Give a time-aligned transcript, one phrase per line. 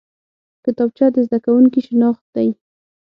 [0.63, 2.49] کتابچه د زده کوونکي شناخت دی